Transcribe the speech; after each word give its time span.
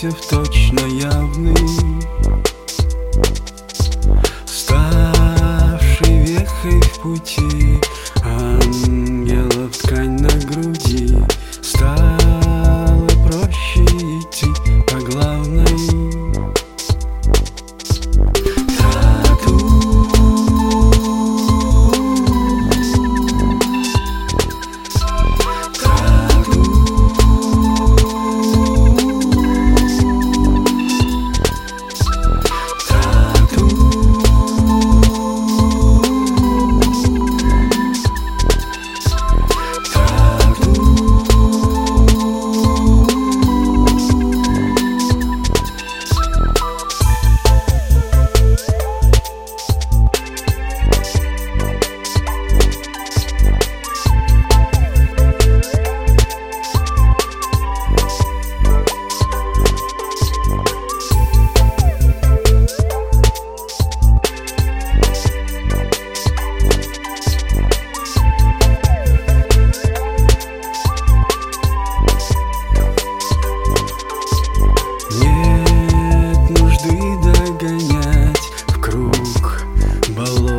В 0.00 0.28
точно 0.30 0.78
явный. 0.86 1.56
Ставший 4.46 6.20
вехой 6.20 6.80
в 6.80 7.00
пути 7.00 7.80
Анна 8.22 8.97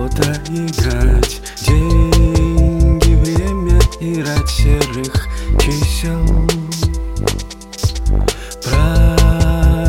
что-то 0.09 0.33
играть? 0.53 1.41
Деньги, 1.61 3.15
время 3.15 3.79
и 3.99 4.23
рать 4.23 4.49
серых 4.49 5.27
чисел. 5.59 6.25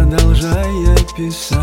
Продолжая 0.07 0.97
писать. 1.17 1.60